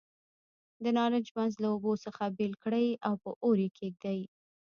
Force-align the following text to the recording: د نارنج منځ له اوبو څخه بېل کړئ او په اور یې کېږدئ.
د 0.83 0.85
نارنج 0.97 1.27
منځ 1.37 1.53
له 1.61 1.67
اوبو 1.73 1.91
څخه 2.05 2.23
بېل 2.37 2.53
کړئ 2.63 2.87
او 3.07 3.13
په 3.23 3.29
اور 3.43 3.55
یې 3.63 3.69
کېږدئ. 3.77 4.19